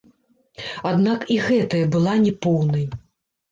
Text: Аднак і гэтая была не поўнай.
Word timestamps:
Аднак 0.91 1.27
і 1.35 1.37
гэтая 1.47 1.83
была 1.93 2.17
не 2.27 2.35
поўнай. 2.49 2.85